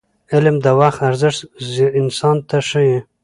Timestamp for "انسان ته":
1.99-2.57